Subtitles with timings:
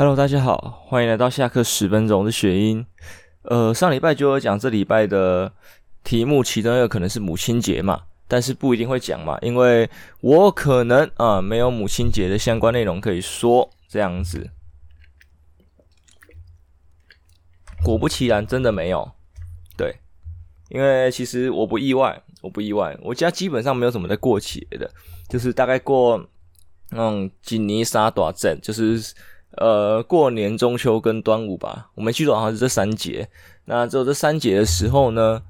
[0.00, 2.86] Hello，大家好，欢迎来到下课十分钟的雪英。
[3.42, 5.52] 呃，上礼拜就有讲这礼拜的
[6.02, 9.90] 题目，其中一个可能是母亲节嘛，但是不一定会讲嘛，因为
[10.22, 14.48] 我可能啊、没有母亲节的相关内容可以说，这样子。
[17.84, 19.12] 果不其然，真的没有。
[19.76, 19.94] 对，
[20.70, 24.90] 因为其实我不意外，我不意外，我家基本上没有什么在过节的，
[25.28, 26.26] 就是大概过
[26.88, 29.12] 那种吉尼沙短镇，就是。
[29.60, 33.28] 呃，过年、中秋跟端午吧，我没记错，好像是这三节。
[33.66, 35.42] 那只有这三节的时候呢，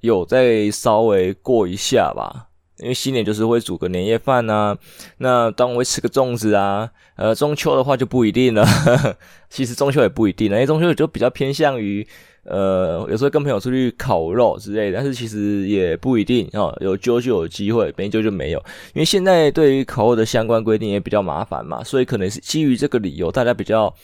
[0.00, 2.46] 有再稍微过一下吧。
[2.78, 4.78] 因为新年就是会煮个年夜饭啊，
[5.16, 6.90] 那端午会吃个粽子啊。
[7.16, 8.64] 呃，中秋的话就不一定了。
[9.50, 12.06] 其实中秋也不一定，因为中秋就比较偏向于。
[12.50, 16.74] 呃，有时候跟朋友出去烤肉之类的，但是其实也不一定哦。
[16.80, 18.58] 有揪就有机会，没揪就没有。
[18.94, 23.94] 因为现在对于烤肉的相关规定也比较麻烦嘛，所以可能是基于这个理由，大家比较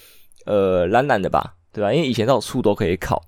[0.44, 1.91] 呃懒懒的吧，对吧？
[1.91, 3.22] 因为以前到处都可以烤，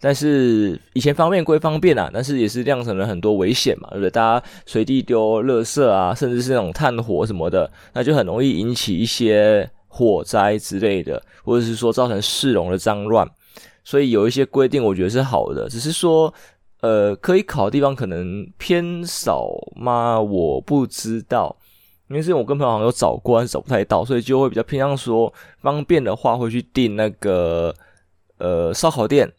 [0.00, 4.10] 但是以前方便归方便啊，但是也是酿成了很多危险嘛，对不对？
[4.10, 13.28] 大家随地丢垃圾啊，甚至是那种炭火什么的，那就很容易引起一些火灾之类的，或者是说造成市容的脏乱。
[13.84, 16.32] 所以有一些规定，我觉得是好的，只是说，
[16.80, 19.46] 呃，可以考的地方可能偏少
[19.76, 20.18] 吗？
[20.18, 21.54] 我不知道，
[22.08, 27.74] 因为之前我跟朋友好像有找过，但是找不太到，所以就会比较偏向说，方便的话会去订那个
[28.38, 29.30] 呃烧烤店，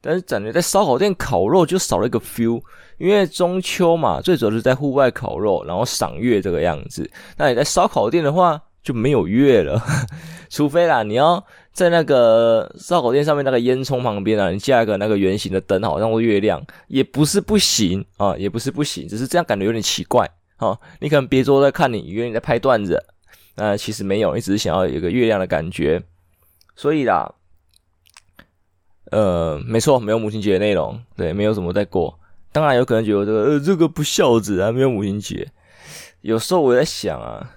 [0.00, 2.60] 但是感觉在烧烤店烤肉就少了一个 feel，
[2.98, 7.08] 因为中秋嘛，最主要是在户外烤肉，然后赏月这个样子。
[7.36, 9.80] 那你在烧烤店的话就没有月了，
[10.50, 11.44] 除非啦，你要。
[11.72, 20.78] 在那个烧烤店上面那个烟囱旁边啊，你架一个那个圆形的灯，好像是月亮，也不是不行啊，也不是不行，只是这样感觉有点奇怪啊。
[21.00, 23.02] 你可能别桌在看你，以为你在拍段子，
[23.56, 26.02] 那其实没有，你只是想要有个月亮的感觉。
[26.76, 27.34] 所以啦，
[29.10, 32.18] 呃，没错，没有母亲节的内容，对，没有什么在过。
[32.52, 35.50] 当然有可能觉得这个呃这个不孝子啊，没有母亲节。
[36.20, 37.50] 有时候我在想啊，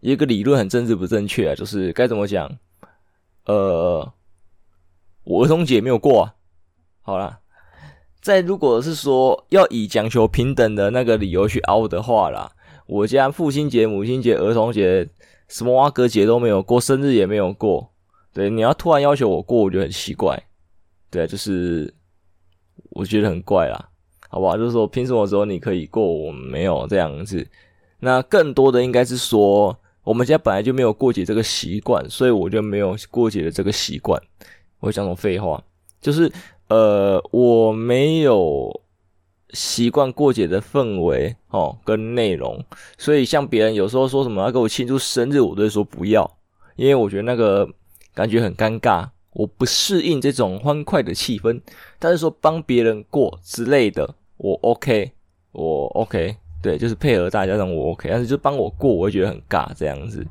[0.00, 2.50] 一个理论很政治不正确啊，就是该怎么讲？
[3.46, 4.12] 呃，
[5.24, 6.34] 我儿童节没有过啊。
[7.02, 7.40] 好啦，
[8.22, 12.52] 再如果是说要以讲求平等的那个理由去凹的话啦，
[12.86, 15.06] 我家父亲节、母亲节、儿童节，
[15.48, 17.92] 什么挖哥节都没有过，生日也没有过。
[18.32, 20.42] 对，你要突然要求我过，我觉得很奇怪。
[21.10, 21.94] 对，就是
[22.90, 23.90] 我觉得很怪啦，
[24.30, 24.56] 好不好？
[24.56, 27.46] 就是说，凭什么时候你可以过，我没有这样子？
[28.00, 29.78] 那更多的应该是说。
[30.04, 34.20] 我们家本来就没有过节这个习惯，所以我就没有过节的这个习惯。
[34.80, 35.62] 我讲种废话，
[36.00, 36.30] 就是
[36.68, 38.82] 呃，我没有
[39.50, 42.62] 习惯过节的氛围哦跟内容，
[42.98, 46.38] 所以像别人有时候说什么要给我庆祝生日，我都说不要，
[46.76, 47.66] 因为我觉得那个
[48.12, 51.60] 感觉很尴尬，我不适应这种欢快的气氛。
[51.98, 55.12] 但是说帮别人过之类的，我 OK，
[55.52, 56.36] 我 OK。
[56.64, 60.26] 对，就是配合大家让我 OK，但是就帮我过，我会觉得很尬这样子，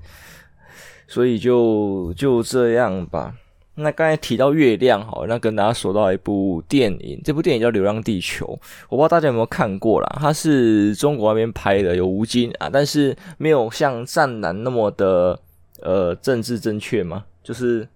[1.08, 3.36] 所以就就这样吧。
[3.76, 8.48] 那刚才提到月亮，好，那跟大家说到一部电影，这部电影叫《流浪地球》，
[8.90, 15.40] 我不知道大家有没有看过啦，它是中国那边拍的，有吴京啊，但是没有像《战狼》那么的
[15.82, 17.88] 呃政治正确嘛，就是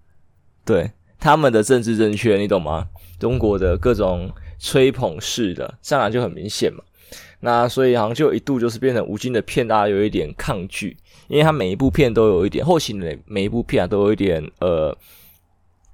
[0.64, 0.88] 对
[1.18, 2.86] 他们的政治正确，你懂吗？
[3.18, 6.84] 中国的各种吹捧式的《战狼》就很明显嘛。
[7.40, 10.96] 那所以好像就一度就是变成吴京的片，大家有一点抗拒，
[11.28, 14.96] 因为他每一部片都有一点后期的每一部片啊都有一点呃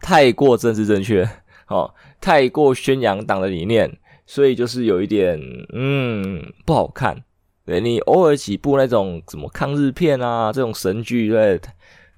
[0.00, 1.28] 太过政治正确，
[1.68, 3.90] 哦，太过宣扬党的理念，
[4.26, 5.38] 所以就是有一点
[5.72, 7.22] 嗯不好看。
[7.66, 11.58] 对，你偶尔几部那种什么抗日片啊这种神剧对，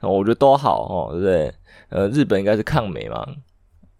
[0.02, 1.54] 我觉得都好哦，对不对？
[1.88, 3.24] 呃，日本应该是抗美嘛，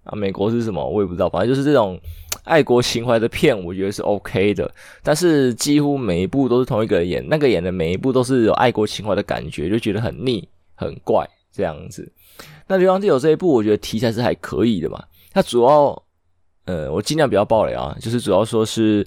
[0.06, 2.00] 啊，美国是什么我也不知道，反正就是这种。
[2.44, 4.72] 爱国情怀的片，我觉得是 OK 的，
[5.03, 12.09] 但是几乎每一部都是同一个人演，那个演的每一部都是有爱国情怀的感觉，就觉得很腻、很怪这样子。
[12.69, 15.03] 那《流浪地球》这一部，我觉得题材是还可以的嘛。
[15.33, 16.01] 它主要，
[16.66, 19.04] 呃，我尽量不要爆雷啊，就是主要说是，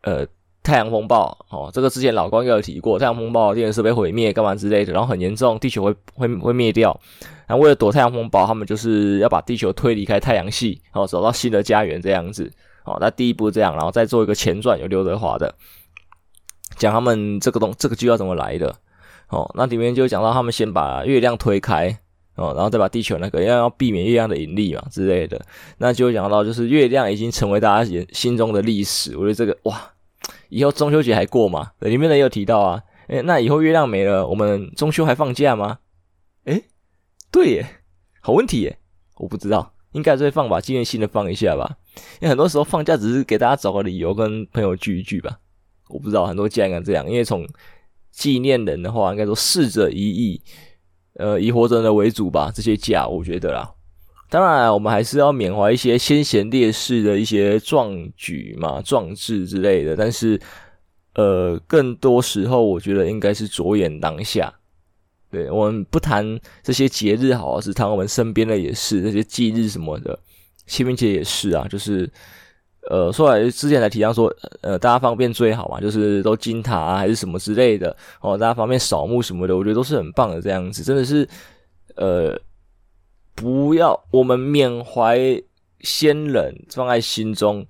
[0.00, 0.26] 呃。
[0.64, 6.98] 太阳风暴哦，这个之前老关也有提过，太阳风暴电源设备毁灭干嘛之类的，然后很严重，地球会会会灭掉。
[7.46, 12.50] 然后为了躲太阳风暴，他们就是要把地球推离开太阳系，哦，找到新的家园这样子。
[12.84, 15.54] 哦，那第一步这样，然后再做一个前传，有刘德华的，
[16.76, 18.74] 讲他们这个东这个剧要怎么来的。
[19.28, 21.94] 哦，那里面就讲到他们先把月亮推开，
[22.36, 25.38] 哦，然后再把地球那个要要避免月亮的引力嘛之类的。
[25.76, 29.14] 那就讲到就是月亮已经成为大家心心中的历史。
[29.18, 29.90] 我觉得这个哇。
[30.54, 31.72] 以后中秋节还过吗？
[31.80, 32.82] 里面呢也有提到啊。
[33.08, 35.80] 诶，那以后月亮没了，我们中秋还放假吗？
[36.44, 36.64] 诶，
[37.30, 37.66] 对耶，
[38.20, 38.78] 好问题耶，
[39.16, 41.76] 我不知道，应该是会放吧，纪念性的放一下吧。
[42.20, 45.38] 因为很多时候放假只是给大家找个理由跟朋友聚一聚吧。
[45.88, 47.46] 我不知道很多家应该这样，因为从
[48.10, 50.40] 纪念人的话，应该说逝者已矣，
[51.14, 52.50] 呃，以活着的为主吧。
[52.54, 53.74] 这些假，我觉得啦。
[54.30, 59.94] 当然，我们还是要缅怀一些先贤烈士的一些壮举嘛、壮志之类的。
[59.94, 60.40] 但是，
[61.14, 64.52] 呃，更多时候，我觉得应该是着眼当下。
[65.30, 70.18] 对，我们不谈这些节日，好，是谈我们身边的也是那些忌日什么的，
[70.66, 71.64] 清明节也是啊。
[71.68, 72.10] 就是，
[72.90, 80.40] 呃，说来之前来提到说，呃，大家方便最好嘛，就是都金塔啊，还是什么之类的哦，大家方便扫墓什么的，我觉得都是很棒的。
[80.40, 81.28] 这样子真的是，
[81.94, 82.36] 呃。
[83.34, 85.18] 不要，我们缅怀
[85.80, 87.66] 先人，放在心中，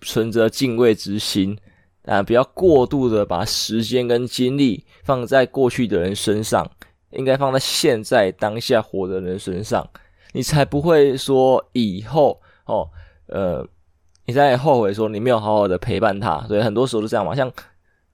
[0.00, 1.58] 存着敬畏之心
[2.04, 2.22] 啊！
[2.22, 6.68] 不要过度的把时间跟精力放在过去的人身上，
[7.10, 9.86] 应该放在现在当下活的人身上，
[10.32, 12.88] 你才不会说以后哦，
[13.26, 13.66] 呃，
[14.26, 16.40] 你在后悔说你没有好好的陪伴他。
[16.46, 17.52] 所以很多时候都这样嘛，像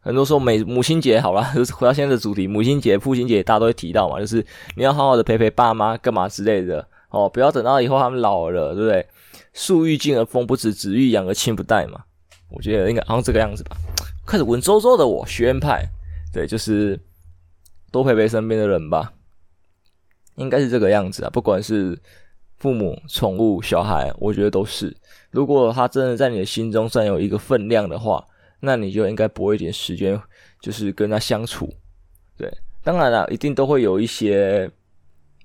[0.06, 1.42] 很多时候每母亲节好了，
[1.74, 4.36] 回到现在的主题，母亲节、父亲节，大家都会提到嘛，就是
[4.76, 6.86] 你要好好的陪陪爸妈，干嘛之类的。
[7.10, 9.04] 哦，不要等到以后他们老了，对不对？
[9.52, 12.04] 树欲静而风不止，子欲养而亲不待嘛。
[12.50, 13.76] 我觉得应该好像这个样子吧。
[14.24, 15.84] 开始文绉绉的我，学院派，
[16.32, 16.96] 对，就是
[17.90, 19.12] 多陪陪身边的人吧。
[20.36, 21.98] 应该是这个样子啊，不管是
[22.58, 24.96] 父母、宠物、小孩，我觉得都是。
[25.32, 28.24] 如果他真的在你的心中占有一个分量的话，
[28.60, 30.20] 那你就应该拨一点时间，
[30.60, 31.72] 就是跟他相处。
[32.36, 34.70] 对，当然了，一定都会有一些，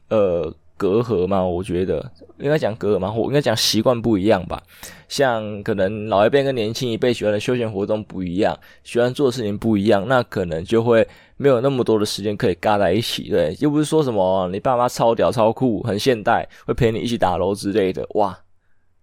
[0.09, 0.53] 呃。
[0.77, 4.59] 隔阂嘛，我觉得应该讲隔阂嘛，我应该讲习惯不一样吧。
[5.07, 11.07] 像可能老一辈跟年轻一辈喜欢的休闲活动不一样，喜欢做的事情不一样，那可能就会
[11.37, 13.29] 没有那么多的时间可以尬在一起。
[13.29, 18.35] 对，又不是说什么你爸妈超屌超酷很现代，会陪你一起打楼之类的，哇，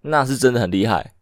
[0.00, 1.12] 那是真的很厉害。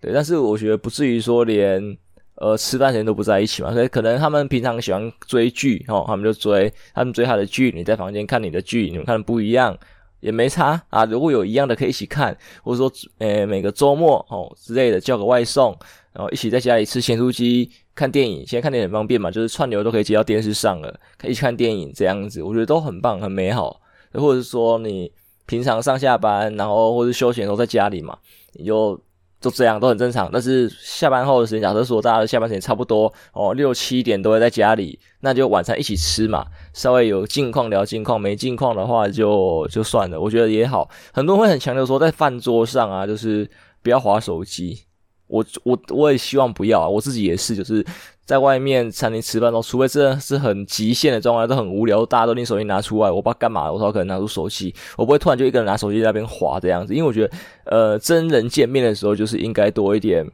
[0.00, 1.96] 对，但是我觉得不至于说连。
[2.42, 9.78] 呃，吃饭时间都不在一起嘛，所以可能他们平常喜欢追剧哦，他们就追，他们追他的剧，你在房间看你的剧，你们看的不一样
[10.18, 11.04] 也没差啊。
[11.04, 15.72] 如果有一样的可以一起看，或者说，呃，每个周末哦之类的叫个外送，
[16.12, 18.44] 然后一起在家里吃咸酥鸡看电影。
[18.44, 23.80] 现在看电影很方便嘛，就是串流都可以接到电视上了，可以一起看电影这样子，我觉得都很棒，很美好。
[24.14, 25.12] 或者是说你
[25.46, 28.18] 平常上下班，然后或者休闲都在家里嘛，
[28.54, 29.00] 你就。
[29.42, 40.88] 就这样都很正常，但是下班后的时间，假设说大家的下班时间差不多哦，六七点都会在家里，那就晚餐一起吃嘛，稍微有近况聊近况，没近况的话就就算了，我觉得也好。
[41.12, 43.50] 很多人会很强调说，在饭桌上啊，就是
[43.82, 44.84] 不要划手机。
[45.26, 47.84] 我我我也希望不要啊，我自己也是，就是
[48.24, 60.24] 在外面餐厅吃饭的时候，除非真的是很极限的状况，都很无聊，大家都拎手机拿出来，我不知道干嘛，我说可能拿出手机，我不会突然就一个人拿手机在那边滑这样子，因为我觉得，呃，真人见面的时候就是应该多一点，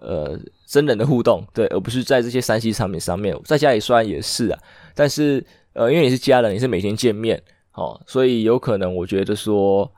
[0.00, 4.58] 呃，真人的互动，对，而不是在这些三 C 产品上面，在家里虽然也是啊，
[4.94, 5.44] 但是，
[5.74, 7.42] 呃，因为你是家人，你是每天见面，
[7.74, 9.90] 哦，所以有可能我觉得说。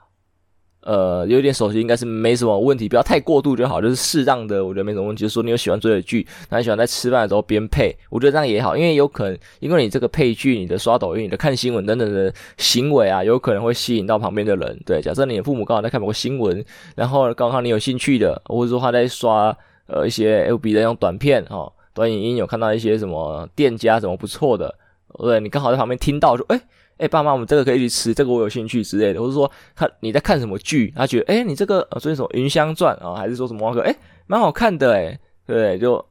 [0.83, 5.21] 呃，有点手机应该是没什么问题，不要太过度就好，就是适当的，我觉得没什么问题。
[5.21, 14.81] 就是说你有喜欢追的剧，那你喜欢在吃饭的时候边配，我觉得这样也好，因为有可能因为你这个配剧、你的刷抖音、你的看新闻等等的行为啊，有可能会吸引到旁边的人。
[14.87, 16.65] 对，假设你的父母刚好在看某个新闻，
[16.97, 19.55] 然后刚好你有兴趣的，或者说他在刷
[19.87, 24.75] 呃一些 L B 的那种短片哦，短影音有看到一些什么店家什么不错的，
[25.19, 26.59] 对，你刚好在旁边听到就诶。
[27.01, 33.73] 哎、爸妈，我们这个可以一起吃，这个我有兴趣之类的，或者说看你在看什么剧，他觉得哎、你这个呃，最近什么《云香传》啊，还是说什么？
[33.75, 36.05] 个，哎，蛮好看的，哎，对，就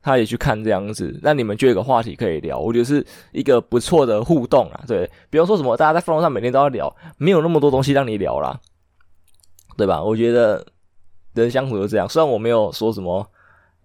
[0.00, 8.58] 他也去看这样子，那你们就有个话题可以聊，我觉得是一个不错的互动啊，对，比方说什么，大家在饭桌上每天都要聊，没有那么多东西让你聊啦，
[9.76, 10.00] 对吧？
[10.00, 10.64] 我觉得
[11.34, 13.28] 人相处就这样，虽然我没有说什么，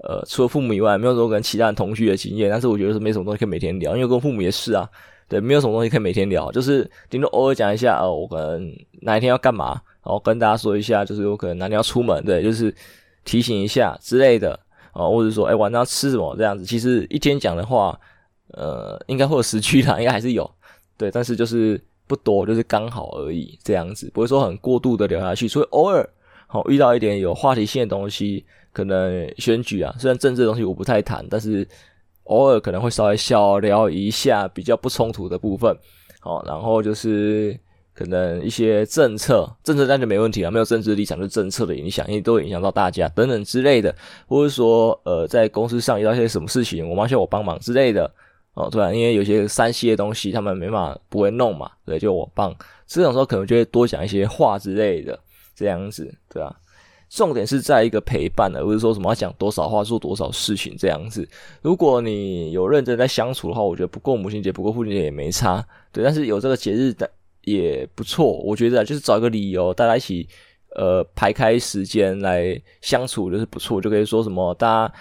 [0.08, 4.88] 呃，除了父母以外，没有说跟其他人同居的经验，但是我觉得是没什么东西可以每天聊，因为跟父母也是啊。
[5.28, 12.74] 对，没有什么东西可以每天聊，就是顶多偶尔讲一下哦，我可能哪一天要干嘛，然后跟大家说一下，就是我可能哪天要出门，对，就是
[13.26, 14.60] 提醒一下之类的
[14.94, 16.66] 哦，或者说哎晚上要吃什么这样子。
[16.66, 18.00] 其实一天讲的话，
[18.50, 20.50] 呃，应该会有十句啦， 应该还是有，
[20.98, 25.48] 对，但是就是不多，就是刚好而已这样子，不会说很过度的聊下去。
[25.48, 26.08] 所以偶尔
[26.48, 31.68] 好遇到一点有话题性的东西，可能选举啊，虽然政治的东西我不太谈，但是。
[32.26, 35.76] 偶尔可能会稍微小聊一下比较不冲突的部分，
[36.20, 37.58] 好，然后就是
[37.94, 43.94] 可能一些政策，政策那就没问题了，没有政治立场，就政策的影响，因为都影响到大家等等之类的，
[44.28, 48.10] 或者说呃在公司上遇到一些什么事情，我妈需要我帮忙之类的，
[48.54, 52.56] 哦，对啊，因为有些山西的东西他们没法不会弄嘛，对，就我帮，
[52.88, 55.20] 这种时候可能就会多讲一些话之类的，
[55.56, 56.56] 这样子，对啊。
[57.16, 61.28] 重点是在一个陪伴，而不是说什么要讲多少话、做多少事情这样子。
[61.62, 66.04] 如果你有认真在相处的话，我觉得不过母亲节、不过父亲节也没差，对。
[66.04, 67.08] 但是有这个节日的
[67.44, 70.28] 也不错，我觉得就是找一个理由，大家一起
[70.76, 74.94] 呃排开时间来相处就是不错，就可以说什么大家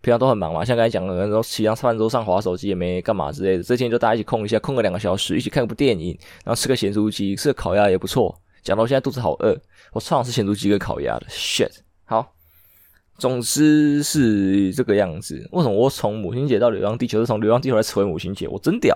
[0.00, 8.34] 平常都很忙嘛，像刚才讲的，说齐上饭桌上滑手机也没干嘛之类的，这天就大家一起空一下，空个两个小时，一起看部电影，然后吃个咸酥鸡，吃个烤鸭也不错。
[8.62, 9.60] 讲到现在肚子好饿，
[9.92, 11.70] 我超想吃咸猪鸡跟烤鸭的，shit。
[12.04, 12.34] 好，
[13.18, 15.48] 总之是这个样子。
[15.50, 18.46] 为什么我从母亲节到流浪地球，是从流浪地球来扯回母亲节？
[18.46, 18.94] 我真屌。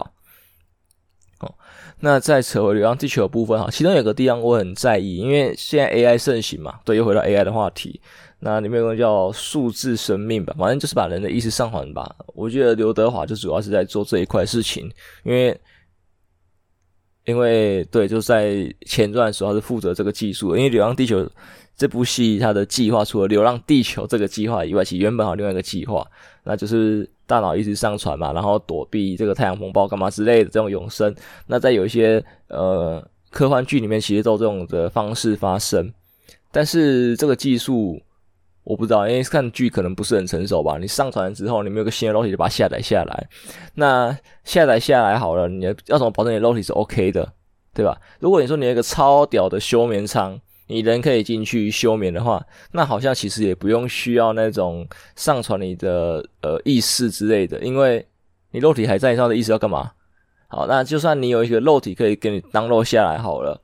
[1.40, 1.54] 哦，
[2.00, 8.00] 那再扯回流浪地球的部分哈，其中有个地方我很在意，因为现在 AI 盛行嘛，对，又回到 AI 的话题。
[8.38, 12.14] 那里面有个叫数字生命吧，反正就是把人的意识上传吧。
[12.28, 14.88] 我觉得刘德华就主要是在做这一块事情，
[15.24, 15.58] 因为。
[17.26, 20.56] 因为对，就是在前传的时候是负责这个技术。
[20.56, 21.22] 因为《流浪地球》
[21.76, 26.06] 这部戏，它的计划除了《流浪地球》这个计划以外，其原本还有另外一个计划，
[26.44, 31.14] 那就是大脑意识上传嘛，然后躲避这个太阳风暴干嘛之类的这种永生。
[31.46, 35.92] 那在有一些呃科幻剧里面，其实都有这种的方式发生，
[36.50, 38.00] 但是这个技术。
[38.66, 40.76] 我不知道，因为看剧可能不是很成熟吧。
[40.76, 43.28] 你上传之后，你没有个新的肉体就把它下载下来。
[43.74, 47.32] 那下载下来好了，你要怎么保证你的肉体是 OK 的，
[47.72, 47.96] 对吧？
[48.18, 58.04] 如果你说你有一个超屌的休眠舱，你人可以进去休眠的话，那好像其实也不用需要那种上传你的呃意识之类的，因为
[58.50, 59.92] 你肉体还在，你上的意识要干嘛？
[60.48, 63.62] 好，那就算你有一个肉体可以给你当肉下来好了。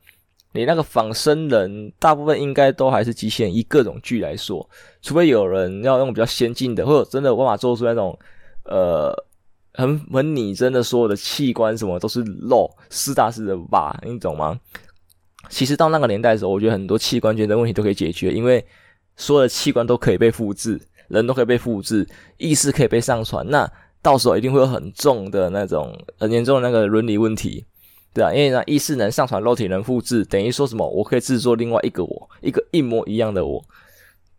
[0.52, 3.54] 你那个仿生人，大部分应该都还是机器人。
[3.54, 4.68] 以各种剧来说，
[5.00, 8.18] 除非有人要用比较先进的，或者真的有办法做出那种，
[8.64, 9.12] 呃，
[9.74, 13.98] 很很拟真的所有的器官什么都是肉实打实的吧？
[14.04, 14.60] 你懂吗？
[15.48, 18.64] 其实到那个年代的时候，我觉得很多器官捐赠问题都可以解决，因为
[19.16, 22.06] 所有的器官都可以被复制，人都可以被复制，
[22.36, 27.64] 意识可以被上传，那到时候一定会有很重的那种很严重的那个伦理问题。
[28.14, 30.86] 对啊，因为呢，意识能上传，肉体能复制，等于说什么？
[30.86, 33.64] 我可以制作另外一个我，一个一模一样的我。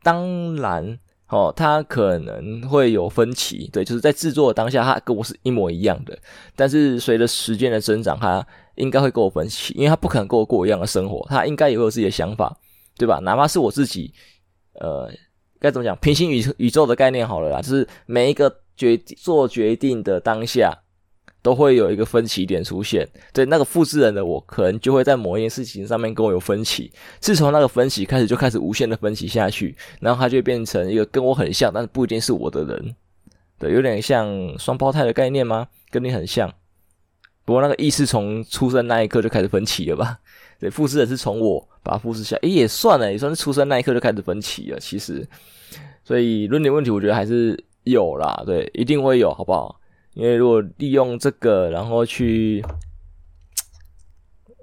[0.03, 0.99] 当然，
[1.29, 6.15] 哦，他可能会有分歧，对，就是在制作的当下，他跟我是一模一样的。
[6.55, 12.55] 但是随着时间的增长，他应该会跟我分歧，因为他不可能跟我过一样的生活，他应该也会有自己的想法，
[12.95, 13.19] 对吧？
[13.23, 14.13] 哪怕是我自己，
[14.73, 15.09] 呃，
[15.59, 15.97] 该怎么讲？
[15.97, 20.82] 平行宇宇宙的概念好了啦，就是每一个决做决定的当下。
[21.43, 26.89] 都会有一个分歧点出现，对，那个复制人的我，可能就会在某一件事情上面跟我有分歧。
[27.19, 32.95] 自从那个分歧开始，就开始无限的分歧下去，然后他就变成一个跟我很像，但是不一定是我的人。
[33.59, 35.67] 对，有点像双胞胎的概念吗？
[35.91, 36.51] 跟你很像。
[37.45, 40.17] 不过那个意识从出生那一刻就开始分歧了吧？
[40.61, 44.79] 对，复制人是从我把它复制下，诶，也算了，也算是出生那一刻就开始分歧了。
[44.79, 45.27] 其实，
[46.05, 49.77] 所以论点问题，我觉得还是有啦，对，一定会有，好不好？
[50.13, 52.63] 因为如果利用这个，然后去，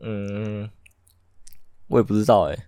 [0.03, 0.71] 嗯，
[1.89, 2.59] 我也不知道诶，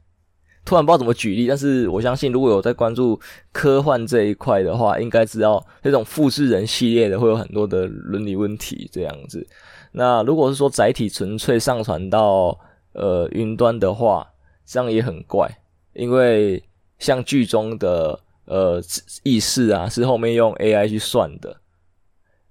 [0.65, 3.21] 突然不知道怎么举例，但是我相信如果有在关注
[3.53, 9.47] 科幻这一块的话，应该知道这种复制人系列的会有很多的伦理问题这样子。
[9.93, 12.59] 那如果是说载体纯粹上传到
[12.95, 14.27] 呃云端的话，
[14.67, 15.49] 这样也很怪，
[15.93, 16.63] 因为
[16.99, 18.83] 像剧中的呃
[19.23, 21.62] 意识啊，是后面用 AI 去算的。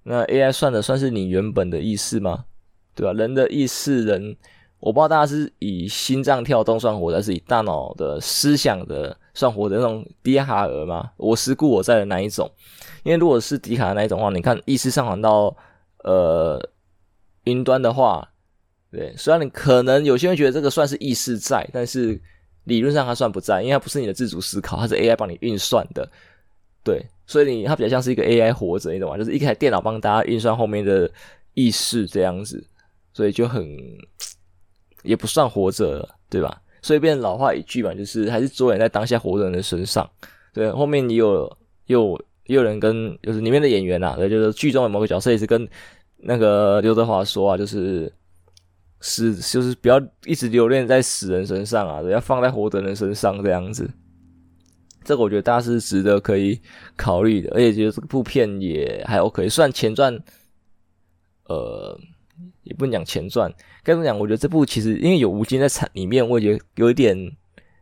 [0.03, 2.46] 那 AI 算的算是你原本的意识吗？
[2.96, 3.13] 对吧？
[3.13, 4.36] 人的意识，人
[4.79, 11.12] 我不知道大家是以心脏跳动算活的，还是以大脑的思想的算活的那种笛卡尔吗？
[11.17, 12.51] 我思故我在的哪一种？
[13.03, 15.55] 因为如果是笛卡尔那一种的话，你看意识上传到
[16.03, 16.60] 呃
[17.46, 18.27] 云端的话，
[18.91, 22.20] 对，虽然你可能有些人觉得这个算是意识在，但是
[22.65, 26.10] 理论上它算不在，因为它不是你的自主思考，它是 AI 帮你运算的，
[26.83, 27.05] 对。
[27.27, 29.17] 所以你它比较像是一个 AI 活着，你懂吗？
[29.17, 31.09] 就是一台电脑帮大家运算后面的
[31.53, 32.61] 意识这样子，
[33.13, 33.65] 所以就很
[35.03, 36.61] 也不算活着了，对吧？
[36.81, 40.09] 所以变老话一句嘛，就是还是着眼在当下活着人的身上。
[40.51, 45.65] 对，后面也有又也有人跟就是里面的演员啊，对，就是剧中的某个角色也是跟
[46.17, 48.11] 那个刘德华说啊，就是
[49.00, 53.89] 死就是不要一直留恋在死人身上啊，要放在活着人身上这样子。
[55.03, 56.60] 这个我觉得大家是值得可以
[56.96, 60.17] 考虑的，而且觉得这部片也还 OK，算前传，
[61.46, 62.00] 呃，
[62.63, 63.51] 也不能讲前传，
[63.84, 64.17] 该怎么讲？
[64.17, 67.17] 我觉得这部其实因为有吴京在场里面，我觉得有一点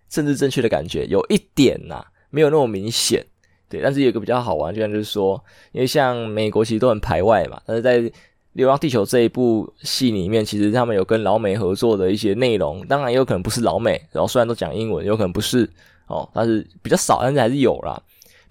[0.07, 3.25] 政治正确的感觉，有一点呐、啊，没有那么明显，
[3.67, 7.99] 对，但是有一个比较好玩，就像就是说，因为像美国其实都很排外嘛，但是在
[8.53, 15.69] 《流浪地球》这一部戏里面，其实他们有跟老美合作的一些内容，当然也有可能不是老美，然后虽然都讲英文，有可能不是
[16.09, 18.01] 哦，但是比较少，但是还是有啦。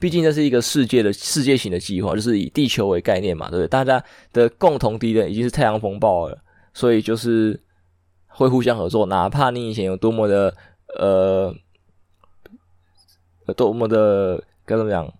[0.01, 3.67] 毕竟这是一个世界的世界型的计划，就是以地球为概念嘛，对不对？
[3.67, 6.39] 大家的共同敌人已经是太阳风暴了，
[6.73, 7.61] 所以就是
[8.29, 10.55] 会互相合作，哪怕你以前有多么的
[10.97, 11.53] 呃，
[13.57, 15.13] 多么的该怎么讲，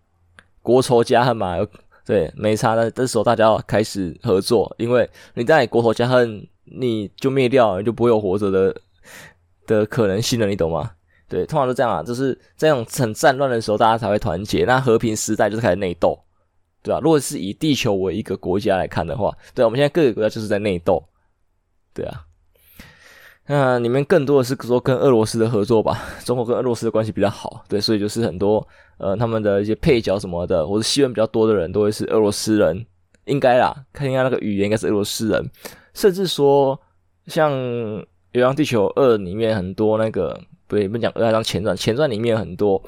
[0.63, 1.57] 国仇家恨嘛，
[2.07, 2.89] 对，没差的。
[2.89, 8.81] 这时候大家要开始合作，因为你在国仇家恨，你就灭掉，你就不会有活着的
[9.67, 10.93] 的可能性了，你懂吗？
[11.29, 14.65] 对，通常都这样啊，就是这种很战乱的时候，大家才会团结。
[14.65, 16.19] 那和平时代就是开始内斗，
[16.83, 17.01] 对吧？
[17.03, 21.05] 如果是以地球为一个国家来看的话，对，我们现在各个国家就是在内斗，
[21.93, 22.25] 对啊。
[23.47, 28.67] 那里面更多的是说跟俄罗斯的合作吧，中国跟俄罗斯的关系比较好，对，所以就是很多
[28.97, 32.87] 呃他们的一些配角什么的，或者戏份比较多的人都会是俄罗斯人，
[33.27, 35.51] 应该啦，看一下那个语言应该是俄罗斯人，
[35.93, 36.81] 甚至说
[37.27, 37.53] 像
[38.33, 40.41] 《流浪地球二》里面很多那个。
[40.69, 42.81] 不对，不讲二章前传，前传里面有很多，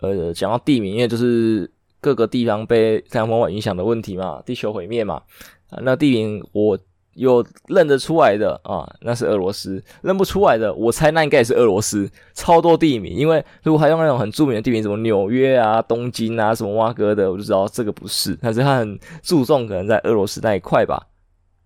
[0.00, 5.22] 呃，讲到地名，因为就是各个地方被太阳风暴影响的问题嘛，地球毁灭嘛，
[5.68, 6.78] 啊，那地名我
[7.12, 21.06] 有认得出来的啊，那是俄罗斯，认不出来的，我猜那应该也是俄罗斯，超多地名，因为如果还用那种很著名的地名，什么纽约啊、东京啊、什么挖哥的，我就知道这个不是，但是他很注重可能在俄罗斯那一块吧，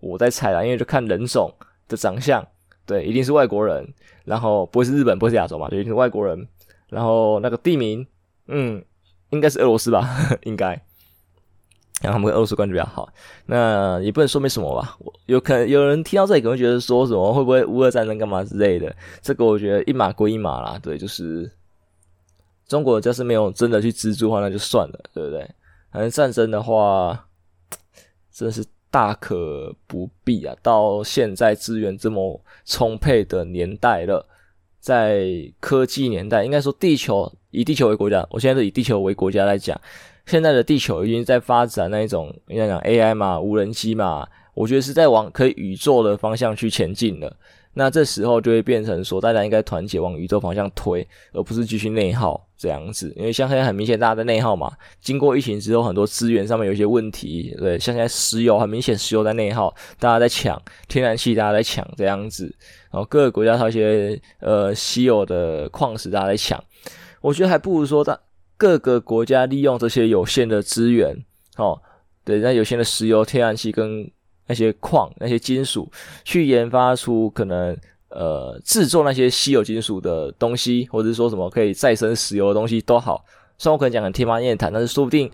[0.00, 1.52] 我在猜啦，因为就看人种
[1.86, 2.44] 的长相。
[2.84, 3.86] 对，一定是外国人，
[4.24, 6.48] 然后不会是日本，不会是亚洲嘛，就一定是外国人。
[6.88, 8.06] 然后那个地名，
[8.48, 8.84] 嗯，
[9.30, 10.08] 应该是俄罗斯吧，
[10.44, 10.68] 应该。
[12.02, 13.08] 然后他们跟俄罗斯关系比较好，
[13.46, 14.96] 那也不能说明什么吧。
[14.98, 18.94] 我有可能有人听到这里，可能会觉得说什么会不会乌俄战争干嘛之类的。
[19.20, 21.50] 这个我觉得一码归一码啦，对，就是
[22.66, 25.48] 中国要是没有真的去资助的话，那就算了，对不对？
[25.92, 27.26] 反正战争的话，
[28.32, 28.64] 真的是。
[28.92, 30.54] 大可不必啊！
[30.62, 34.28] 到现在资源这么充沛的年代了，
[34.78, 39.80] 在科技年代，应该说地球以地球为国家，我现在是以地球为国家来讲，
[40.26, 47.34] 现在的地球已经在发展那一种，应该讲 AI 嘛，无人机嘛，我觉得是在往可以宇宙的方向去前进了。
[47.72, 53.12] 那这时候就会变成说，大家应该团结往宇宙方向推，而不是继续内耗这样子。
[53.16, 54.72] 因为像现在很明显，大家在内耗嘛。
[55.00, 62.44] 经过疫情之后，很多资源上面有一些问题，对，像现在石油很明显，石油在内耗，大家在抢天然气，大家在抢这样子。
[62.92, 66.62] 然后各个国家它一些呃稀有的矿石，大家在抢。
[67.20, 68.16] 我觉得还不如说，大
[68.56, 71.16] 各个国家利用这些有限的资源，
[71.56, 71.82] 哦，
[72.24, 74.08] 对，那有限的石油、天然气跟。
[74.48, 75.90] 那些矿、那些金属，
[76.24, 77.74] 去研发出可能
[78.14, 83.24] 呃制作那些稀有金属的东西，或者是说什么可以再生石油的东西都好。
[83.58, 85.30] 虽然我可能讲很天方夜谭，但是说不定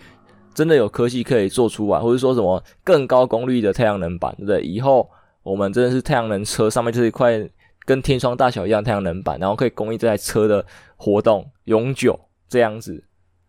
[0.55, 4.63] 真的有科技可以做出来，或者说什么更高功率的太阳能板，对不对？
[4.63, 5.09] 以后
[5.43, 7.41] 我们真的是太阳能车上面就是一块
[7.85, 10.65] 跟天窗大小一样太阳能板，然后可以供应这台车的
[10.97, 13.05] 活动永久这样子。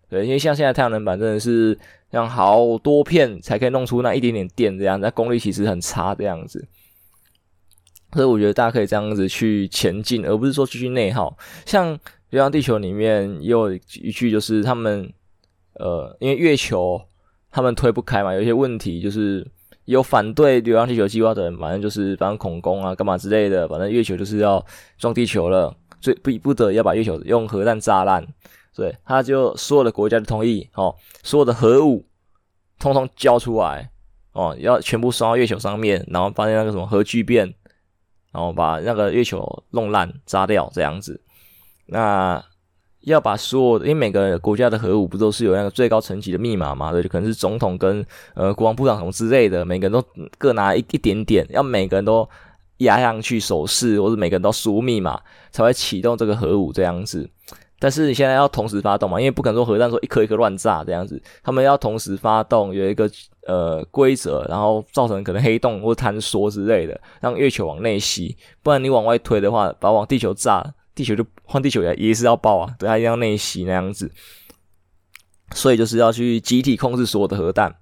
[0.10, 1.78] 对，因为像现在太阳能板真的是。
[2.12, 6.68] 像好多片才可以弄出那一点点电，这样，那功率其实很差，这样子。
[8.14, 11.38] 所以我觉得大家可以这样子去前进，而不是说继续内耗。
[11.66, 11.96] 像
[12.30, 15.12] 《流浪地球》里面也有一句，就是他们
[15.74, 17.02] 呃，因为月球
[17.52, 19.46] 他们推不开嘛，有一些问题，就是
[19.86, 24.64] 有反对《流浪地球》计划的人，反正就是反正恐攻啊，干嘛之类的，反正月球就是要
[24.98, 28.26] 撞地球了，最不不得要把月球用核弹炸烂。
[28.76, 32.06] 对，他就所有的国家的同意，哦，所有的核武
[32.80, 33.90] 通通交出来，
[34.32, 37.54] 哦，要全部送到月球上面，然后发现那个什么核聚变，
[38.32, 41.22] 然后把那个月球弄烂、炸掉这样子。
[41.88, 42.44] 那
[43.02, 46.92] 要把所有，因为每个国家的核武不都是有那个最高层级的密码嘛？
[46.92, 50.04] 对，就可能是总统跟呃国防部长什么之类的，每个人都
[50.38, 52.28] 各拿一一点点，要每个人都
[52.80, 55.20] 压上去手势，或者每个人都输密码，
[55.52, 57.28] 才会启动这个核武这样子。
[57.80, 59.18] 但是你现在要同时发动嘛？
[59.20, 63.10] 因为不可能说核弹说一颗一颗乱炸这样子，他们要同时发动，有一个
[63.50, 68.38] 呃规则，然后造成可能黑洞或坍缩之类的，让月球往内吸。
[68.62, 74.12] 不然你往外推的话，把往地球炸，地球就换地球也也是要爆啊，对，它一定要内吸那样子。
[75.54, 77.76] 所以就是要去集体控制所有的核弹。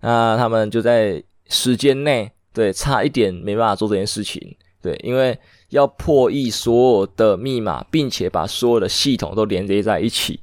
[0.00, 5.38] 那他们就在时间内，对，差一点没办法做这件事情，对，因为。
[5.70, 10.40] 要破译所有的密码，并且把所有的系统都连接在一起，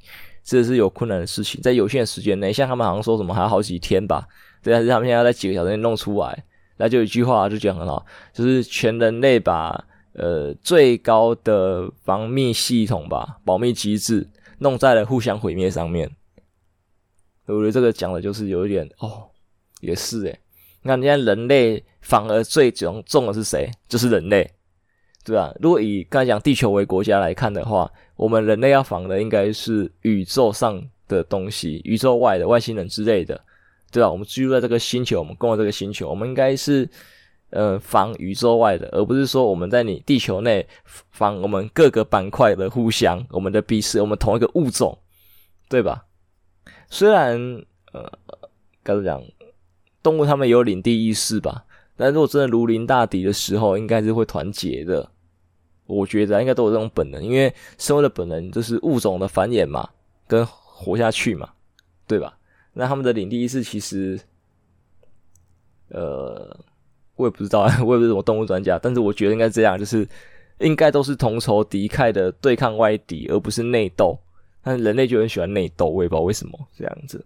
[0.48, 1.60] 这是有困难的事情。
[1.60, 4.26] 在有限的时间内，像他们好像说什么还要好几天吧？
[4.62, 6.44] 对，但是他们现在要在几个小时内弄出来。
[6.78, 9.84] 那就有一句话就讲很好，就是全人类把
[10.14, 14.26] 呃最高的防密系统吧，保密机制
[14.60, 16.10] 弄在了互相毁灭上面。
[17.44, 19.28] 我觉得这个讲的就是有一点哦，
[19.80, 20.40] 也是诶。
[20.82, 23.70] 那你看人类反而最重重的是谁？
[23.86, 24.50] 就是人类，
[25.28, 25.54] 对吧？
[25.60, 33.38] 如果以刚才讲地球为国家来看的话，我们人类要防的应该是宇宙上的东西，宇宙外的外星人之类的，
[33.92, 34.10] 对吧？
[34.10, 36.88] 我们居住在这个星球，我们共有这个星球，我们应该是
[37.50, 44.98] 呃防宇宙外的，而不是说我们在你地球内防我们各个板块的互相，我们的彼此，我们同一个物种，
[45.68, 46.06] 对吧？
[46.88, 47.38] 虽然
[47.92, 48.10] 呃，
[48.82, 49.22] 该怎么讲，
[50.02, 51.66] 动物它们有领地意识吧，
[51.98, 55.06] 但如果真的如临大敌的时候，应该是会团结的。
[55.88, 59.88] 我觉得应该都有这种本能，因为生物的本能就是物种的繁衍嘛，
[60.26, 61.50] 跟活下去嘛，
[62.06, 62.38] 对吧？
[62.74, 64.20] 那他们的领地意识其实，
[65.88, 66.56] 呃，
[67.16, 70.06] 我也不知道， 我也不是什么动物专家，但是我觉得应该这样，就是
[70.58, 74.16] 应该都是同仇敌忾的对抗外敌，而不是内斗。
[74.62, 77.24] 但人类就很喜欢内斗，我也不知道为什么这样子。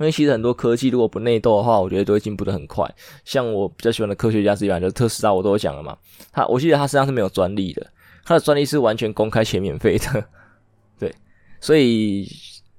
[0.00, 2.90] 因为其实很多科技如果不内斗的话，我觉得都会进步得很快。
[3.22, 5.94] 像我比较喜欢的科学家之一，就是特斯拉，我都有讲了嘛。
[6.32, 7.86] 他我记得他身上是没有专利的，
[8.24, 10.24] 他的专利是完全公开且免费的。
[10.98, 11.14] 对，
[11.60, 12.22] 所以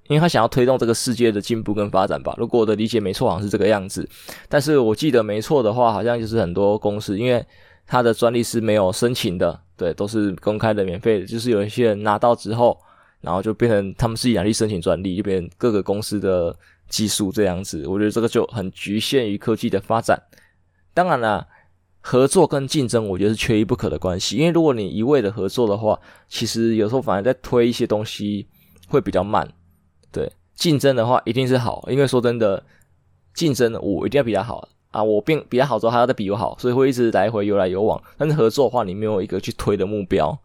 [0.07, 2.33] 因为他想要推动这个世界的进步跟发展吧。
[2.39, 4.09] 如果我的理解没错，好像是这个样子。
[4.49, 7.45] 但是我记得没错的话，好像就是很多公司，因为
[7.85, 11.27] 他的专利是没有申请的，对，都是公开的、免费的。
[11.27, 12.75] 就是有一些人拿到之后，
[13.21, 16.57] 然后就变成他们自己拿去申请专利，就变成各个公司的。
[16.91, 20.21] 技术这样子，我觉得这个就很局限于科技的发展。
[20.93, 21.47] 当然啦，
[22.01, 24.35] 合作跟竞争，我觉得是缺一不可的关系。
[24.35, 28.45] 因为如果你一味的合作的话，其实有时候反而在推一些东西
[28.89, 29.47] 会比较慢。
[30.11, 32.61] 对，竞争的话一定是好，因为说真的，
[33.33, 38.03] 竞争我一定要比较好啊，我变比较好之后，还要再比我好，所以会一直来回游来游往。
[38.17, 40.37] 但是合作的话，你没有一个去推的目标。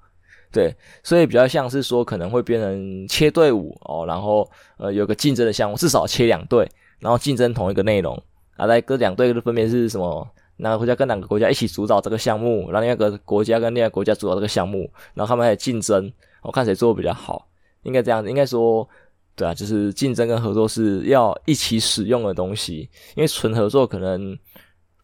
[0.57, 6.67] 对，所以比较像是说，可能会变成切队伍哦，然后呃有个竞争的项目，至少切两队，
[6.99, 8.19] 然后竞争同一个内容
[8.57, 10.27] 啊，来各两队的分别是什么？
[10.57, 17.47] 哪个国家跟哪个国家一起主导这个项目，让另一个国家跟另一个国家主导这个项目，然后他们还竞争，我、看谁做的比较好，
[17.83, 18.89] 应该这样子，应该说
[19.35, 24.35] 对啊，就是竞争跟合作是要一起使用的东西，因为纯合作可能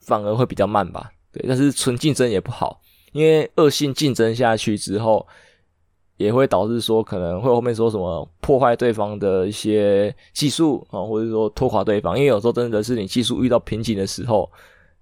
[0.01, 2.81] 反而会比较慢吧，对，但是纯竞争也不好。
[3.13, 5.27] 因为恶性竞争下去之后，
[6.17, 12.17] 也会导致说可能会后面说什么破坏对方的一些技术啊，或者说拖垮对方。
[12.17, 14.51] 因为有时候真的是你技术遇到瓶颈的时候，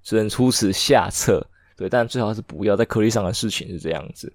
[0.03, 1.47] 只能出此下策。
[1.77, 4.33] 对，但最好是不要在科技上的事情是这样子。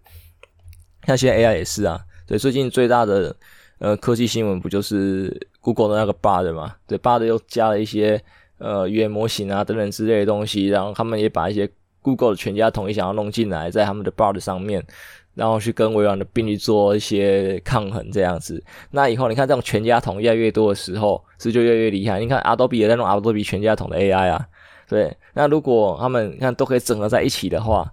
[1.06, 3.36] 像现在 AI 也是啊，对，最近最大的
[3.80, 6.76] 呃科技新闻不就是 Google 的那个 Bard 嘛？
[6.88, 8.24] 对，Bard 又加了一些
[8.58, 11.70] 呃语言模型啊等等之类的东西，然后他们也把一些。
[12.06, 14.86] Google 的全家桶也想要弄进来，在他们的 Bard 上面，
[15.34, 18.64] 然后去跟微软的病例做一些抗衡，这样子。
[18.92, 22.20] 那以后你看这种全家桶越来越多的时候，是不是就越来越厉害？
[22.20, 24.48] 你看 Adobe 也在弄 Adobe 全家桶的 AI 啊，
[24.88, 25.18] 对。
[25.34, 27.92] 那如果他们看都可以整合在一起的话，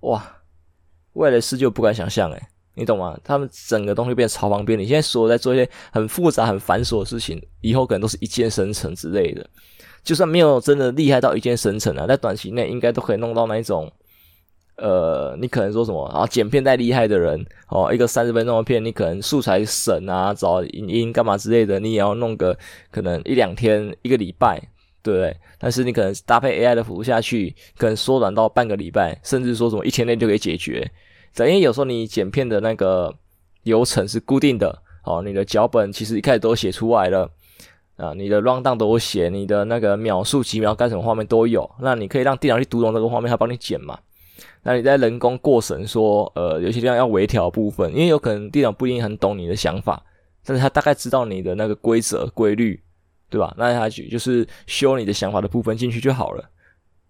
[0.00, 0.20] 哇，
[1.12, 2.42] 未来的事就不敢想象诶，
[2.74, 3.16] 你懂吗？
[3.22, 4.76] 他们整个东西变得超方便。
[4.76, 9.48] 你现在所有在做一些很复杂、很繁琐的事情，以后可能都是一键生成之类的。
[10.04, 13.90] 就算没有真的厉害到一键生成啊，在短期内应该都可以弄到那一种，
[14.76, 22.56] 呃，你可能说什么，啊剪片再厉害的人哦，一个三十分钟的片，你可能素材省啊，找影音干嘛之类的，你也要弄个
[22.90, 24.60] 可能一两天、一个礼拜，
[25.02, 25.36] 对不对？
[25.58, 30.90] 但是你可能搭配 AI 的服务下去，可能缩短到半个礼拜，甚至说什么一天内就可以解决。
[31.38, 33.12] 因为有时候你剪片的那个
[33.62, 37.30] 流程是固定的，哦，你的脚本其实一开始都写出来了。
[37.96, 43.96] 啊，你的 rundown 都写，你的那个秒数几秒干什么画面都有，那你可以让电脑去读懂这个画面，它帮你剪嘛。
[44.64, 50.02] 那你在人工过审说，呃，有些地方要微调部分，因为有可能电脑不一定很懂你的想法，
[50.44, 52.82] 但是它大概知道你的那个规则规律，
[53.30, 53.54] 对吧？
[53.56, 56.50] 那它就就是修你的想法的部分进去就好了。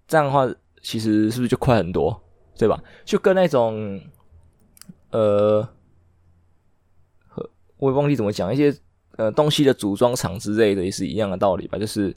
[0.07, 0.47] 这样的话，
[0.83, 2.21] 其实是不是就快很多，
[2.59, 2.79] 对吧？
[3.07, 3.99] 就跟那种，
[5.13, 5.67] 呃，
[7.79, 8.75] 我也忘记怎么讲一些。
[9.17, 12.13] 呃，东西的组装厂之类的也是一样的道理吧，就是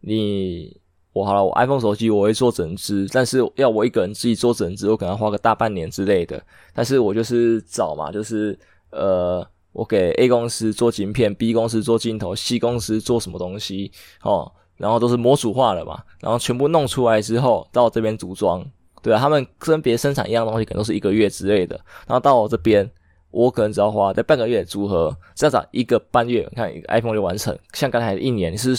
[0.00, 0.78] 你
[1.14, 6.44] 我好了，我 iPhone 手机我会做整只，但是要我一个人自己做整只，我可能花个大半年之类的。
[6.74, 8.58] 但是我就是找嘛，就是
[8.90, 13.90] 呃，我给 A 公司做晶片，B 公司做镜头，C 公司做什么东西
[14.22, 18.62] 哦，然后都是模组化了嘛，然后全部弄出来之后到这边组装，
[19.02, 21.74] 对啊，他们跟别生产一样东西，可能都是一个月之类的，
[22.06, 22.90] 然后到我这边。
[23.34, 27.58] 我可能只要花在半个月组合，至少一个半月，看一个 iPhone 就完成。
[27.72, 28.74] 像刚才一年，是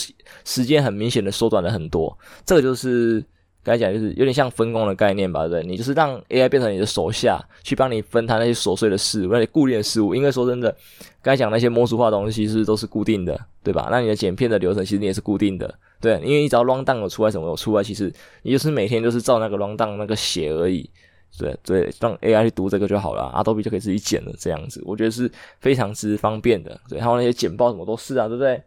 [0.45, 2.17] 时间很明显的缩短了很多。
[2.45, 3.21] 这个就是
[3.63, 5.61] 刚才讲就是有点像分工的概念吧，对？
[5.63, 10.15] 你就是让 AI 变成你的手下，去帮你分摊那些琐碎的事，那些固定的事物。
[10.15, 10.73] 因为说真的，
[11.21, 13.89] 刚才讲那些模组化的东西是都是固定的，对吧？
[13.91, 16.13] 那你的剪片的流程其实你也是固定的，对。
[16.23, 18.13] 因为你只要 rundown 有出来什么有出来，其实
[18.43, 20.89] 你就是每天就是照那个 rundown 那个写而已，
[21.37, 26.79] 对对，让 AI 去读这个就好了，Adobe 就可以自己剪了，这样子，我觉得是非常之方便的。
[26.89, 28.61] 对，还有那些简报什么都是啊，对不对？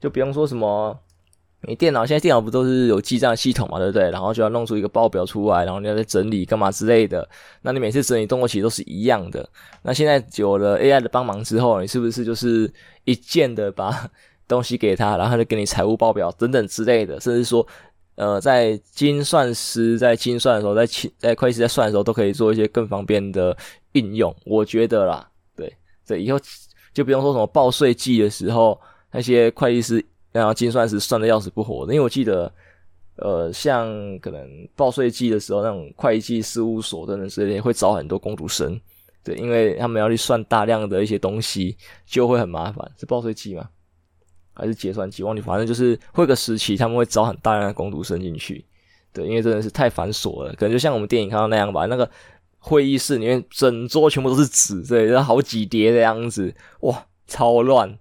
[0.00, 0.98] 就不用说什么。
[1.62, 4.08] 你电脑现在电脑不都是有记账系统嘛，对不对？
[4.12, 7.28] 然后就要弄出一个报表出来，然后你要再整理干嘛之类的。
[7.62, 9.48] 那你每次整理动作其实都是一样的。
[9.82, 14.08] 那现在有了 AI 的帮忙之后，你是不是就是一键的把
[14.46, 17.66] 东西给他，然后就给你财务报表等等之类的，甚至说，
[18.18, 20.84] 呃，在精算师在精算的时候，在
[21.16, 23.56] 在会计师在算的时候，都可以做一些更方便的
[23.92, 24.34] 应用。
[24.44, 25.26] 我觉得啦，
[25.56, 25.72] 对
[26.06, 26.38] 对，以后
[26.92, 28.78] 就不用说什么报税季的时候，
[29.10, 30.04] 那些会计师。
[30.30, 32.52] 然后精算师算的要死不活的，因为我记得，
[33.16, 38.78] 呃，像可能报税季的时候，那种会计事务所等等之类会找很多工读生，
[39.24, 41.76] 对，因为他们要去算大量的一些东西，
[42.06, 42.88] 就会很麻烦。
[42.98, 43.68] 是报税季吗？
[44.58, 45.22] 还是结算机？
[45.22, 48.64] 忘记，反正就是会个时期，他们会招很大量的工读生进去，
[49.12, 52.10] 对，因为真的是太繁琐了，可能就像我们电影看到那样吧，那个
[52.58, 57.98] 会议室里面整桌全部都是纸，对，然后好几叠的样子，哇，超乱。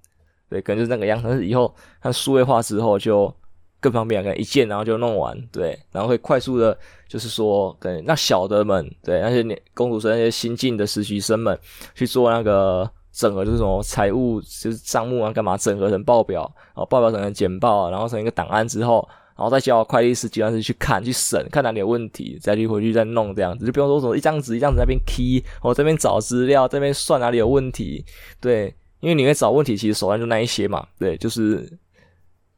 [0.49, 1.21] 对，可能就是那个样。
[1.21, 3.33] 但是以后它数位化之后就
[3.81, 5.37] 更方便，可能一键然后就弄完。
[5.51, 9.43] 对，然后会快速的，就是说，可能那小的们，对那些
[9.73, 11.59] 工读生、那些新进的实习生们
[11.93, 23.65] 去做那个整合，就是什么财务，就是账目啊，干嘛整合成报表，然后报表整成简报，然后成一个档案之后，然后再交会计师、计算师去看、去审，看哪里有问题，再去回去再弄这样子。
[23.65, 28.05] 就不用说什么一张纸一张纸那边 key，我这边找资料，这边算哪里有问题，
[28.39, 28.75] 对。
[28.99, 31.71] 因为你会找问题，其实手段就那一些嘛，对，就是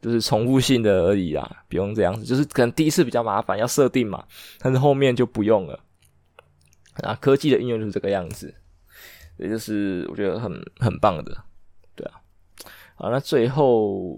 [0.02, 4.24] 就是重复性的而已啦，不用这样子，就是可能第一次比较麻烦，要设定嘛，
[4.58, 5.78] 但是后面就不用了。
[7.04, 8.56] 啊，科技的应用就是这个样子，
[9.40, 11.36] 也就是我觉得很很棒的，
[11.96, 12.22] 对啊。
[12.96, 14.16] 好，那最后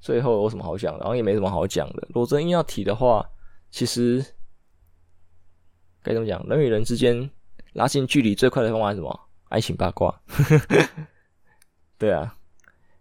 [0.00, 0.96] 最后有什么好讲？
[0.98, 2.02] 然后也没什么好讲的。
[2.08, 3.28] 如果真硬要提的话，
[3.70, 4.24] 其实
[6.02, 6.44] 该怎么讲？
[6.46, 7.28] 人与人之间
[7.72, 9.20] 拉近距离最快的方法是什么？
[9.48, 10.20] 爱情八卦。
[11.98, 12.36] 对啊，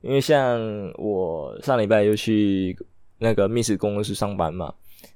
[0.02, 0.60] 因为像
[0.96, 2.78] 我上礼拜又去
[3.20, 4.74] 那个密室公司上班嘛，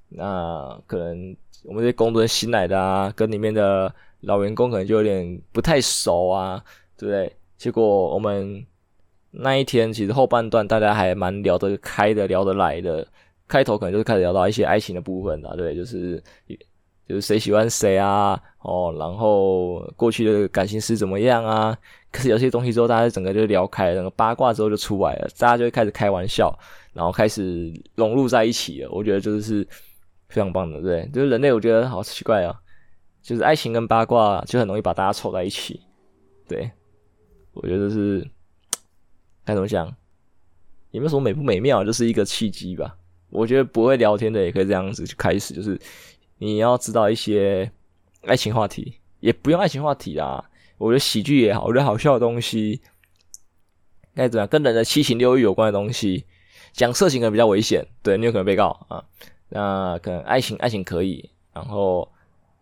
[0.10, 6.64] 那可能我们这些工作人员新来的啊，跟里面的老员工可能就有点不太熟啊，
[6.98, 7.32] 对不对？
[7.58, 8.66] 结果我们
[9.32, 13.08] 那一天其实后半段大家还蛮聊得开的，聊得来的，
[13.48, 16.22] 开头可能就是开始聊到一些爱情的部分啦，对，就是。
[17.08, 21.78] 就是谁喜欢谁啊，哦，然后过去的感情史怎么样啊？
[22.12, 26.52] 可是有些东西之后，大家整个就聊开了，整个八卦之后就出来了，大家就会开始开玩笑，
[26.94, 28.90] 然后开始融入在一起了。
[28.90, 29.64] 我觉得就是
[30.30, 32.60] 非常棒的，对，就是人类，我觉得好奇怪啊，
[33.26, 35.82] 就是爱情跟八卦就很容易把大家凑在一起。
[36.48, 36.70] 对，
[37.54, 38.30] 我觉得是
[39.44, 39.88] 该怎么讲，
[40.92, 42.96] 也没有什么美不美妙，就是一个契机吧。
[43.32, 45.82] 我觉得不会聊天的也可以这样子去开始，就是。
[46.38, 47.72] 你要知道一些
[48.24, 50.50] 爱情话题，也不用爱情话题啦。
[50.78, 52.82] 我觉得喜剧也好，我觉得好笑的东西，
[54.14, 54.46] 该怎样？
[54.46, 56.26] 跟人的七情六欲有关的东西，
[56.74, 59.06] 讲色情可能比较危险，对，你有可能被告啊。
[59.48, 62.12] 那可能爱情，爱情可以，然后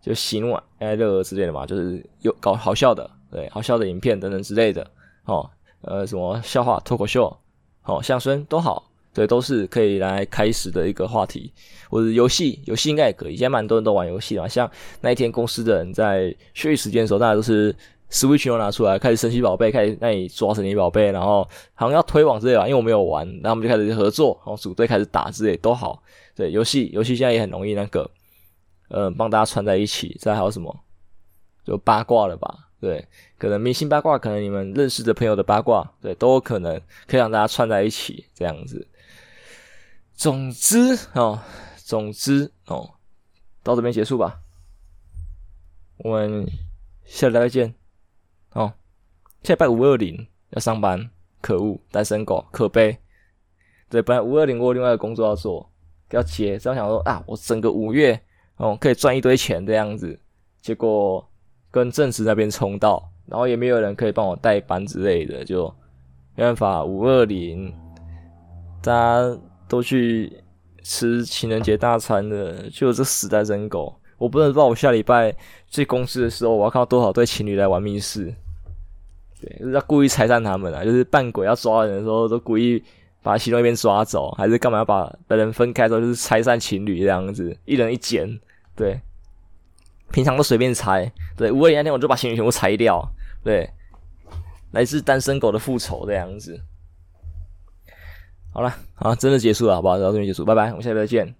[0.04, 4.86] 就喜怒哀乐之类的嘛，就是有搞好笑的，对，好笑的影片等等之类的，
[5.24, 5.48] 哦，
[5.80, 7.34] 呃，什么笑话、脱口秀，
[7.84, 8.90] 哦，相声都好。
[9.14, 11.48] 对，都是可以来开始的一个话题，
[11.88, 13.36] 或者游戏，游戏应该也可以。
[13.36, 14.68] 现在蛮多人都玩游戏嘛，像
[15.00, 17.72] 那一天公司的人在休息时间的时候，大家都是
[18.10, 26.02] Switch 都拿出来，开始神奇宝贝，开始那里抓神奇宝贝，然后好像要推广之类吧，因为我没有玩，然后我们就开始合作，然后组队开始打之类都好。
[26.34, 28.10] 对，游戏游戏现在也很容易那个，
[28.88, 30.16] 呃，帮大家串在一起。
[30.20, 30.84] 再还有什么？
[31.64, 32.68] 就八卦了吧？
[32.80, 38.86] 对，可能明星八卦，可能你们认识的朋友的八卦，对，都有可能可以让大家串在一起这样子。
[40.12, 41.40] 总之哦，
[41.76, 42.94] 总之哦，
[43.62, 44.40] 到这边结束吧。
[45.96, 46.46] 我们
[47.04, 47.74] 下礼拜见。
[48.52, 48.74] 哦，
[49.42, 52.98] 下礼拜五二零要上班，可恶，单身狗，可悲。
[53.88, 55.72] 对，本来五二零我有另外的工作要做，
[56.10, 58.20] 要接，这样想说啊，我整个五月
[58.56, 60.18] 哦可以赚一堆钱这样子，
[60.60, 61.26] 结果
[61.70, 65.66] 跟正职那边冲到，然后也没有人可以帮我代班之类的，就
[66.36, 66.84] 没办法。
[66.84, 67.74] 五二零，
[68.82, 69.38] 大家。
[69.66, 70.30] 都去
[70.82, 73.98] 吃情人节大餐的，就这死单身狗！
[74.18, 75.34] 我不能知道我下礼拜
[75.68, 78.32] 去公司的时候，我要看到多少对情侣来玩密室。
[79.40, 80.84] 对，就是要故意拆散他们啊！
[80.84, 82.80] 就是扮鬼要抓人的时候，都故意
[83.24, 88.38] 把其中一边抓走，还是干嘛要把的人分开之后就是拆散情侣这样子，一人一间，
[88.76, 89.00] 对。
[90.12, 91.50] 平常都随便拆，对。
[91.50, 93.02] 五二零那天我就把情侣全部拆掉，
[93.42, 93.68] 对。
[94.72, 96.60] 来自单身狗的复仇这样子。
[98.52, 99.98] 好了，好，真的结束了，好不好？
[99.98, 101.34] 到这边结束，拜拜，我们下次再见。